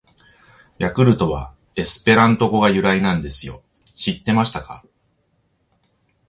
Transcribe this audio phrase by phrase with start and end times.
[0.81, 3.61] 「ヤクルト」はエスペラント語が由来なんですよ！
[3.95, 4.83] 知ってましたか！！